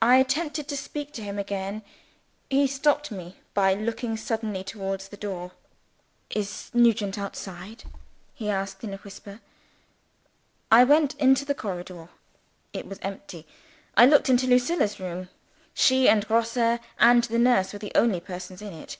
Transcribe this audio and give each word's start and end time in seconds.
I 0.00 0.18
attempted 0.18 0.68
to 0.68 0.76
speak 0.76 1.12
to 1.14 1.24
him 1.24 1.40
again 1.40 1.82
he 2.48 2.68
stopped 2.68 3.10
me 3.10 3.40
by 3.52 3.74
looking 3.74 4.16
suddenly 4.16 4.62
towards 4.62 5.08
the 5.08 5.16
door. 5.16 5.50
"Is 6.30 6.70
Nugent 6.72 7.18
outside?" 7.18 7.82
he 8.32 8.48
asked 8.48 8.84
in 8.84 8.94
a 8.94 8.98
whisper. 8.98 9.40
I 10.70 10.84
went 10.84 11.14
into 11.16 11.44
the 11.44 11.52
corridor. 11.56 12.10
It 12.72 12.86
was 12.86 13.00
empty. 13.02 13.44
I 13.96 14.06
looked 14.06 14.28
into 14.28 14.46
Lucilla's 14.46 15.00
room. 15.00 15.30
She 15.74 16.08
and 16.08 16.28
Grosse 16.28 16.78
and 16.98 17.24
the 17.24 17.38
nurse 17.40 17.72
were 17.72 17.80
the 17.80 17.90
only 17.96 18.20
persons 18.20 18.62
in 18.62 18.72
it. 18.72 18.98